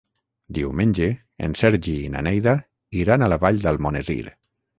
[0.57, 1.09] Diumenge
[1.47, 2.55] en Sergi i na Neida
[3.03, 4.21] iran a la Vall d'Almonesir.